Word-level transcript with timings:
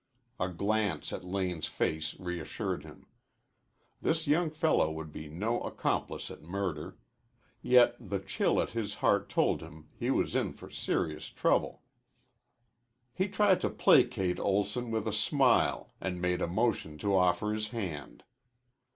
A 0.39 0.49
glance 0.49 1.13
at 1.13 1.23
Lane's 1.23 1.67
face 1.67 2.19
reassured 2.19 2.83
him. 2.83 3.05
This 4.01 4.25
young 4.25 4.49
fellow 4.49 4.89
would 4.91 5.11
be 5.11 5.29
no 5.29 5.61
accomplice 5.61 6.31
at 6.31 6.41
murder. 6.41 6.97
Yet 7.61 7.97
the 7.99 8.17
chill 8.17 8.59
at 8.59 8.71
his 8.71 8.95
heart 8.95 9.29
told 9.29 9.61
him 9.61 9.89
he 9.99 10.09
was 10.09 10.35
in 10.35 10.53
for 10.53 10.71
serious 10.71 11.27
trouble. 11.27 11.83
He 13.13 13.27
tried 13.27 13.61
to 13.61 13.69
placate 13.69 14.39
Olson 14.39 14.89
with 14.89 15.07
a 15.07 15.13
smile 15.13 15.91
and 16.01 16.19
made 16.19 16.41
a 16.41 16.47
motion 16.47 16.97
to 16.97 17.15
offer 17.15 17.53
his 17.53 17.67
hand. 17.67 18.23